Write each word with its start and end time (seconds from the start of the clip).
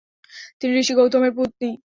তিনি 0.59 0.71
ঋষি 0.79 0.93
গৌতমের 0.95 1.33
পত্নী। 1.37 1.69